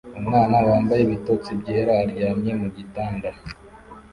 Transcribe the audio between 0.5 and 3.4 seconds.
wambaye ibitotsi byera aryamye mu gitanda